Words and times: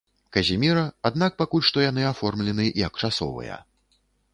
Казіміра, 0.37 0.85
аднак 1.11 1.37
пакуль 1.43 1.67
што 1.69 1.85
яны 1.85 2.09
аформлены 2.15 2.65
як 2.87 2.93
часовыя. 3.05 3.65